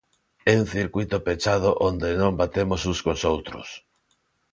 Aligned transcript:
É 0.51 0.53
un 0.61 0.65
circuíto 0.75 1.17
pechado 1.27 1.69
onde 1.89 2.09
non 2.21 2.37
batemos 2.41 2.81
uns 2.89 2.99
cos 3.05 3.21
outros. 3.33 3.67